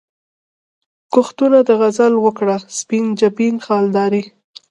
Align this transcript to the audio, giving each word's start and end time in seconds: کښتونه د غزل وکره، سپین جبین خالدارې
کښتونه 1.13 1.59
د 1.67 1.69
غزل 1.81 2.13
وکره، 2.25 2.57
سپین 2.79 3.05
جبین 3.19 3.55
خالدارې 3.65 4.23